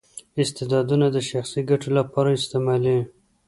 استعدادونه 0.41 1.05
د 1.11 1.17
شخصي 1.29 1.61
ګټو 1.69 1.89
لپاره 1.97 2.29
استعمالوي. 2.37 3.03